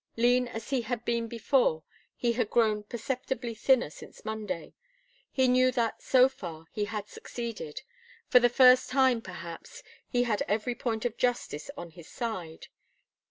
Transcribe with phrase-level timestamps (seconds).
[0.17, 1.83] Lean as he had been before,
[2.15, 4.73] he had grown perceptibly thinner since Monday.
[5.31, 7.83] He knew that, so far, he had succeeded.
[8.27, 12.65] For the first time, perhaps, he had every point of justice on his side.